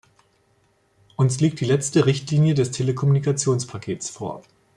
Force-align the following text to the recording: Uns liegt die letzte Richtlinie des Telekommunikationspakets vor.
Uns 1.15 1.41
liegt 1.41 1.59
die 1.59 1.65
letzte 1.65 2.07
Richtlinie 2.07 2.55
des 2.55 2.71
Telekommunikationspakets 2.71 4.09
vor. 4.09 4.41